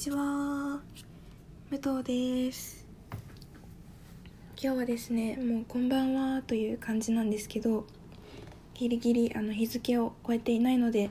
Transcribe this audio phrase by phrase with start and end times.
[0.00, 0.80] ちは。
[1.70, 2.86] 武藤です。
[4.58, 7.84] 今日はですねもうこんばんはという感じなんですけど
[8.72, 11.10] ギリギリあの日付を超えていないので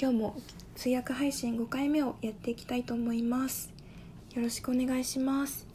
[0.00, 0.36] 今日も
[0.74, 3.70] 通訳配信5回目をやっていきたいと思います。
[4.34, 5.66] よろしくお願いします。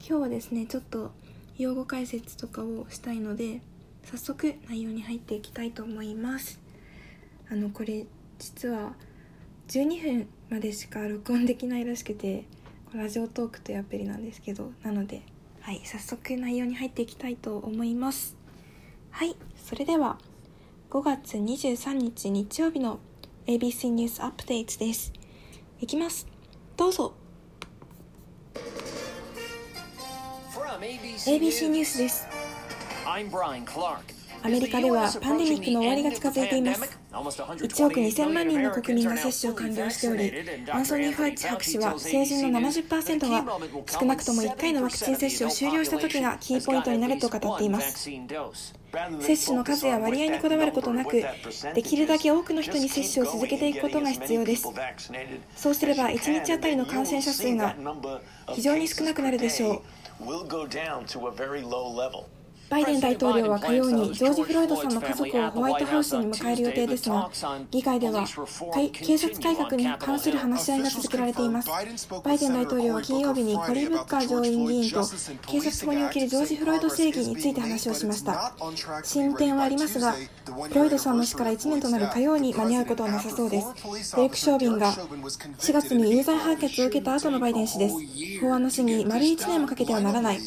[0.00, 1.12] 今日はですねちょっと
[1.58, 3.60] 用語解説とかをしたいので
[4.04, 6.58] 早速内容に入っていきたいと思います。
[7.50, 8.06] あのこれ
[8.38, 8.94] 実は
[9.68, 12.44] 12分までしか録音できないらしくて
[12.94, 15.22] ラジオトークというアプリなんですけどなので
[15.60, 18.36] はい早速内容に入っていきたいと思います。
[19.10, 20.18] はいそれでは
[20.90, 22.98] 5月23日日曜日の
[23.46, 25.12] ABC ニュースアップデートです。
[25.80, 26.26] いきます。
[26.76, 27.14] どうぞ。
[31.26, 32.26] ABC ニュースです
[34.44, 36.98] アメリカではパンデミックの終わりが近づいています。
[37.10, 40.30] 1億2000万人の国民が接種を完了しており
[40.70, 48.10] アンソニー・ファイチ博士は成人の70%が少なくとも1回のワクチン接種を終了した時がキーポイントになると語っています。
[49.20, 51.24] 接種の数や割合にこだわることなく
[51.74, 54.68] できるだけ多くの人に接種を続けていくことが必要です。
[55.56, 57.74] そうすれば1日あたりの感染者数が
[58.52, 59.82] 非常に少なくなるでしょう。
[62.74, 67.30] バイデン大統領は火曜にジョージ・フロイドさんの家族をホワイトハウスに迎える予定ですが、
[67.70, 68.26] 議会では
[68.92, 71.68] 警察改革に関する話し合いが続けられています。
[72.24, 75.06] バイデン大統領は金曜日にコリー・ブッカー上院議員と
[75.46, 78.52] 警察法におけるジョージ・フロイド正義について話をしました。
[79.04, 80.12] 進展はありますが、
[80.68, 84.16] フロイドさんの死から1年となる火曜に間に合うことはなさそうです。
[84.16, 87.94] デイク・ショービンが4月に有罪判決を受けた後のバイデン氏です。
[88.40, 90.40] 法案の審議、丸1年もかけてはならない。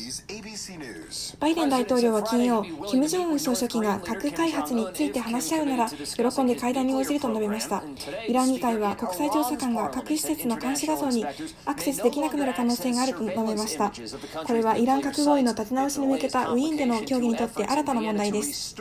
[1.39, 7.83] バイデン大統領は金曜、金正恩総書記が核開発について話し合うなら、喜んで会談に応じると述べました。
[8.27, 11.25] イラン議会は国際調査官が核施設の監視画像に
[11.65, 13.91] アクセスできなくなる可能性があると述べました。
[14.45, 18.75] これはイラン核合意の立て直しに向けたウィーンでの協議にとって新たな問題です。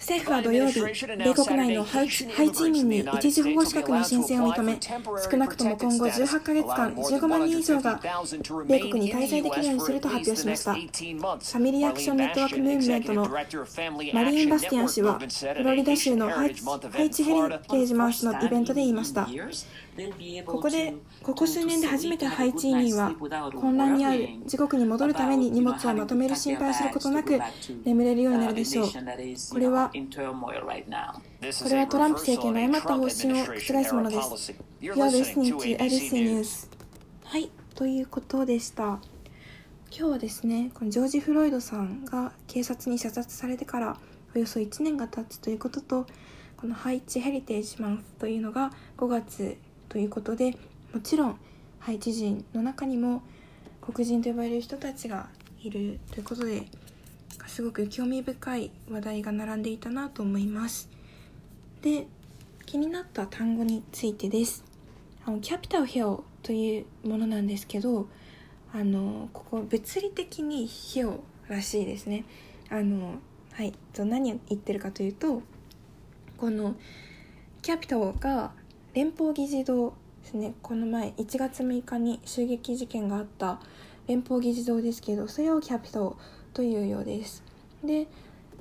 [0.00, 4.78] 政府は土曜日、米国内のハイチ移民に一時保護資格の申請を認め、
[5.30, 8.00] 少なくとも今後18ヶ月間、15万人以上が
[8.66, 10.72] 米国に滞在できるようにすると発表しました。
[10.72, 13.38] ファミリーアクションネットワークムーブメントのマ
[14.24, 16.54] リーン・バスティアン氏は、フロリダ州のハイ
[17.10, 19.28] チヘリテージマウスのイベントで言いました。
[20.46, 27.38] ここで、ここ数年で初めてハイチ移民は混乱にある自国に戻るために荷物をまとめる心配をすることなく
[27.84, 28.88] 眠れるようになるでしょう。
[28.88, 29.98] これは、こ
[31.68, 34.54] れはトランプ政権の誤った方針を覆すものです。
[34.80, 36.68] You are listening to ABC News.
[37.24, 39.00] はい、ということでした。
[39.92, 43.96] 今日はですね、このジョージ・フロイドさんが警察に射殺されてから
[44.34, 46.06] およそ1年が経つということと、
[46.56, 49.56] このハイチヘリテージマンスというのが5月
[49.90, 50.56] ということで
[50.94, 51.38] もちろん
[51.80, 53.22] ハイチ人の中にも
[53.82, 55.28] 黒人と呼ばれる人たちが
[55.62, 56.64] いるということで
[57.46, 60.88] すごく興味深い話題が並んでいたなと思います。
[61.82, 62.06] で
[62.64, 64.64] 気になった単語についてです。
[65.26, 68.08] あのキャピタルヒョウというものなんですけど
[68.72, 72.24] あのここ物理的にヒョウらしいですね。
[72.68, 73.14] あの
[73.52, 75.42] はい何を言ってるかというと
[76.36, 76.76] この
[77.62, 78.52] キャピタルが
[78.92, 80.54] 連邦議事堂ですね。
[80.62, 83.60] この前1月6日に襲撃事件があった
[84.08, 86.16] 連邦議事堂ですけどそれをキャピト
[86.52, 87.44] というようです。
[87.84, 88.08] で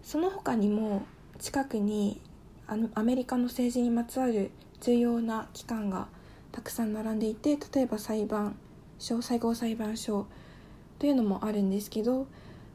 [0.03, 1.01] その他にも
[1.39, 2.21] 近くに
[2.67, 4.51] あのアメリカの政治にまつわる
[4.81, 6.07] 重要な機関が
[6.51, 8.55] たくさん並んでいて例えば裁判
[8.99, 10.27] 所最高裁判所
[10.99, 12.27] というのもあるんですけど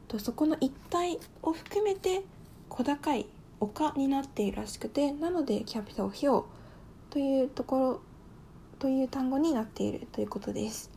[0.09, 2.23] とそこの一帯を含めて
[2.67, 3.27] 小高い
[3.61, 6.43] 丘になっているらしくてなのでキャピタルヒョウ
[7.15, 8.01] というところ
[8.77, 10.91] という単語になっているということです。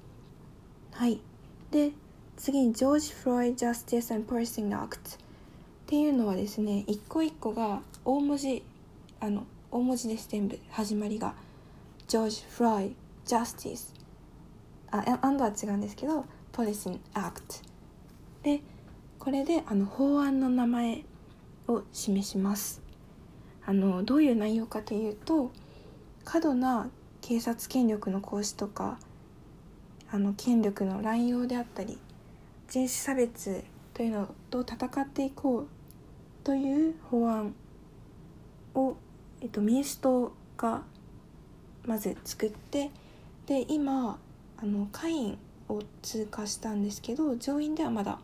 [0.91, 1.21] はい。
[1.71, 1.93] で、
[2.37, 5.15] 次に George Floyd Justice in Policing Act っ
[5.87, 8.65] ていうのはですね、一個一個が大文字、
[9.21, 11.37] あの、大文字です、全部、始まりが。
[12.09, 13.95] George Floyd Justice。
[14.91, 17.55] あ、 and は違うんですけど、 Policing Act。
[18.43, 18.61] で、
[19.21, 21.05] これであの法案の名前
[21.69, 22.83] を示します。
[23.65, 25.53] あのどういう内容かというと
[26.29, 26.91] 過度な
[27.23, 28.99] 警察権力の行使とか
[30.11, 31.97] あの権力の乱用であったり
[32.69, 33.65] 人種差別
[33.95, 35.69] というのと戦っていこう
[36.45, 37.55] という法案
[38.75, 38.95] を、
[39.41, 40.83] えっと、民主党が
[41.87, 42.91] まず作って
[43.47, 44.19] で今
[44.59, 45.39] あの下院
[45.71, 48.19] を通過したんですけど上院ではまだ、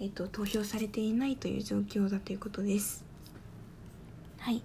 [0.00, 3.04] えっと、投票されていないという状況だということです。
[4.38, 4.62] はい、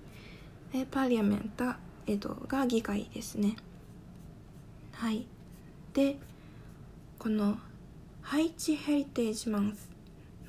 [0.90, 1.66] パーリアメント
[2.08, 3.56] えっと、が議会ですね。
[4.94, 5.26] はい
[5.94, 6.18] で
[7.20, 7.58] この
[8.22, 9.90] ハイチヘリテージマンス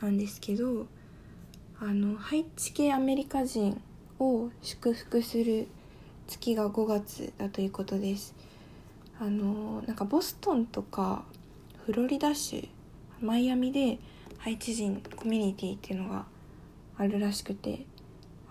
[0.00, 0.86] なんですけど
[1.80, 3.80] あのハイチ系アメリカ人
[4.18, 5.66] を祝福する
[6.26, 8.34] 月が5月だということです
[9.20, 11.24] あのなんかボストンとか
[11.84, 12.62] フロリダ州
[13.20, 13.98] マイアミで
[14.38, 16.26] ハイチ人コミュニティっていうのが
[16.96, 17.86] あるらしくて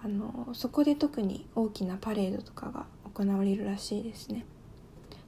[0.04, 4.46] あのそこで特に大きなパレードとかが行われるらしいですね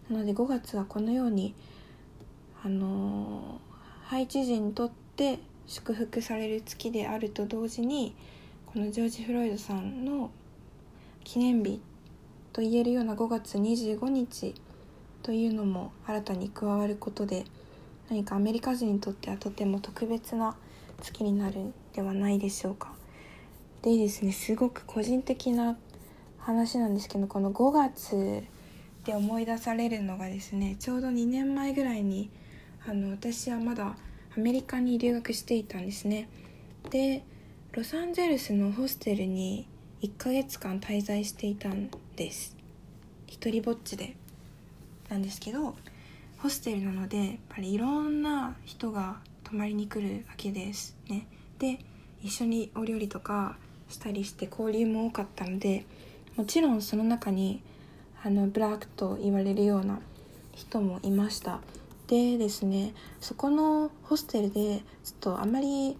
[0.10, 1.56] なので5月はこのように
[2.63, 3.62] あの
[4.04, 8.16] ハイチ人にとって祝福される月であると同時に
[8.66, 10.30] このジョージ・フロイドさんの
[11.24, 11.81] 記念日
[12.51, 14.54] と言えるような5月25日
[15.24, 17.45] というのも新たに加わることで
[18.10, 20.56] 何かアメリカ人にとってはとても特別な
[21.01, 22.94] 月になるんではないでしょうか。
[23.85, 24.31] でですね。
[24.31, 25.77] すごく個人的な
[26.39, 28.43] 話なんですけどこの5月
[29.03, 32.31] で思い出されるのがですねちょうど2年前ぐらいに
[32.87, 33.95] あの私はまだ
[34.35, 36.27] アメリカに留学していたんですね。
[36.89, 37.23] で
[37.73, 39.67] ロサンゼルスのホステルに
[40.01, 42.57] 1ヶ月間滞在していたんです。
[43.27, 44.15] 一人ぼっちで
[45.09, 45.75] なんですけど
[46.39, 51.27] ホステルなのでやっぱりいろんな人が泊まりに来るわけですね。
[51.59, 51.77] で
[52.23, 53.57] 一緒にお料理とか
[53.95, 55.86] したりして交流も多かったので
[56.36, 57.62] もちろんその中に
[58.24, 60.00] あのブラックと言われるような
[60.53, 61.62] 人もいました。
[62.07, 65.97] でですねそこのホステルでちょっとあまり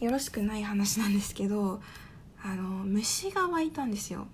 [0.00, 1.80] よろしくない話なんですけど
[2.42, 4.26] あの虫が湧いたんですよ。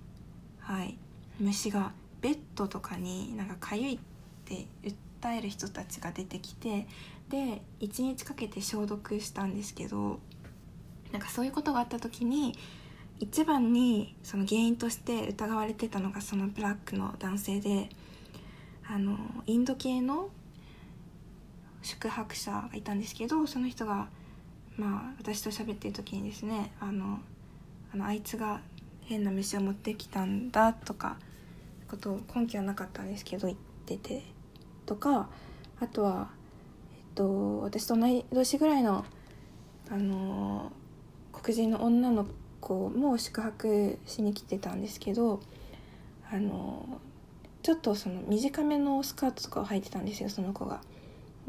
[0.61, 0.97] はい。
[1.41, 3.99] 虫がベッドとかになんかかゆいっ
[4.45, 6.87] て訴える人たちが出てきて
[7.31, 10.21] で1日かけて消毒したんですけど
[11.13, 12.55] なんかそういうことがあった時に
[13.21, 17.91] 一番にその原因として疑われてたのがそのブラックの男性で
[18.89, 20.31] あのインド系の
[21.83, 24.09] 宿泊者がいたんですけどその人が
[24.77, 27.21] まあ私と喋ってる時にですねあの
[27.93, 28.61] あのあいつが
[29.05, 31.19] 変な飯を持ってきたんだとか
[31.89, 34.23] ことを根拠はなかったんですけど言ってて
[34.87, 35.29] とか
[35.79, 36.31] あとは、
[36.93, 39.05] えっと、私と同い年ぐらいの
[39.91, 40.73] あの
[41.33, 42.27] 黒人の女の
[42.61, 45.41] 子も宿泊しに来てたんですけど
[46.31, 47.01] あの
[47.63, 50.81] ちょっとその短めのスカートとかを履いてたんですよその子が。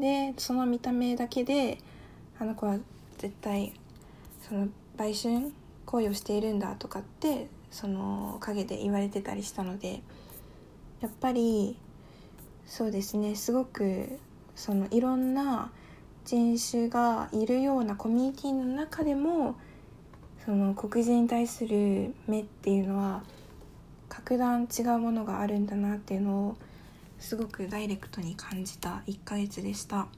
[0.00, 1.78] でその見た目だけで
[2.38, 2.78] あの子は
[3.18, 3.72] 絶対
[4.48, 5.52] その売春
[5.86, 10.02] 行為をしているんだとかってその陰で言われてたりしたので
[11.00, 11.76] やっぱり
[12.66, 14.18] そうですねすごく
[14.54, 15.70] そのいろんな
[16.24, 19.56] 人種がいるようなコミュニティの中でも
[20.44, 23.22] その黒人に対する目っていうのは
[24.08, 26.56] 格段違うものがあるんだなっていうのを
[27.20, 30.08] すごくダイレクトに感じた1ヶ月でした。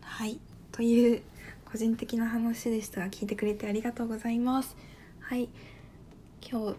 [0.00, 0.40] はい。
[0.72, 1.22] という
[1.64, 3.02] 個人的な話でした。
[3.02, 4.76] が聞いてくれてありがとうございます。
[5.20, 5.48] はい。
[6.42, 6.76] 今日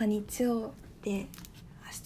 [0.00, 0.72] は日曜
[1.02, 1.26] で明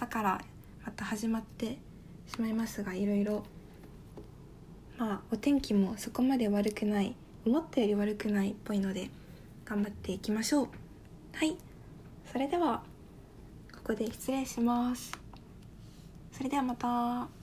[0.00, 0.40] 日から
[0.84, 1.78] また始まって
[2.26, 3.44] しまいますがいろいろ。
[4.98, 7.14] まあお天気もそこまで悪くない
[7.46, 9.08] 思ったより悪くないっぽいので
[9.72, 10.68] 頑張っていきましょう。
[11.32, 11.56] はい。
[12.30, 12.82] それでは
[13.74, 15.10] ここで失礼します。
[16.30, 17.41] それではまた。